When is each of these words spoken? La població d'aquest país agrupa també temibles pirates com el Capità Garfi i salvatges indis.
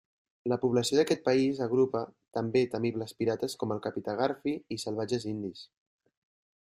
La 0.51 0.55
població 0.61 0.97
d'aquest 0.99 1.21
país 1.27 1.59
agrupa 1.65 2.01
també 2.37 2.63
temibles 2.71 3.13
pirates 3.21 3.57
com 3.65 3.75
el 3.77 3.83
Capità 3.87 4.17
Garfi 4.23 4.55
i 4.77 4.79
salvatges 4.87 5.29
indis. 5.35 5.63